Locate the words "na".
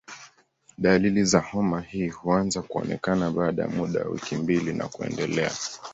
4.73-4.87